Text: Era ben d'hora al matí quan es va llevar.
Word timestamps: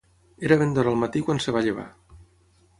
Era 0.47 0.57
ben 0.61 0.73
d'hora 0.77 0.93
al 0.97 0.97
matí 1.03 1.23
quan 1.29 1.43
es 1.43 1.47
va 1.57 1.65
llevar. 1.69 1.87